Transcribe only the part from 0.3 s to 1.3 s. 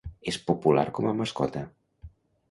popular com a